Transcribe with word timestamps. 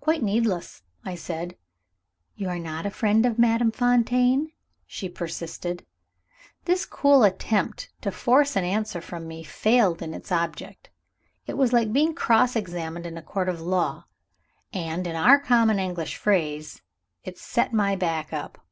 "Quite 0.00 0.22
needless," 0.22 0.84
I 1.04 1.14
said. 1.14 1.54
"You 2.34 2.48
are 2.48 2.58
not 2.58 2.86
a 2.86 2.90
friend 2.90 3.26
of 3.26 3.38
Madame 3.38 3.70
Fontaine?" 3.70 4.52
she 4.86 5.06
persisted. 5.06 5.84
This 6.64 6.86
cool 6.86 7.24
attempt 7.24 7.90
to 8.00 8.10
force 8.10 8.56
an 8.56 8.64
answer 8.64 9.02
from 9.02 9.28
me 9.28 9.42
failed 9.44 10.00
in 10.00 10.14
its 10.14 10.32
object. 10.32 10.88
It 11.46 11.58
was 11.58 11.74
like 11.74 11.92
being 11.92 12.14
cross 12.14 12.56
examined 12.56 13.04
in 13.04 13.18
a 13.18 13.22
court 13.22 13.50
of 13.50 13.60
law; 13.60 14.04
and, 14.72 15.06
in 15.06 15.14
our 15.14 15.38
common 15.38 15.78
English 15.78 16.16
phrase, 16.16 16.80
"it 17.22 17.36
set 17.36 17.70
my 17.74 17.94
back 17.96 18.32
up." 18.32 18.64